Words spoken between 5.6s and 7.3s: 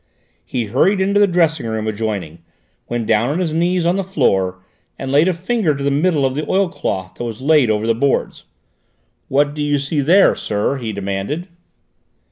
on the middle of the oil cloth that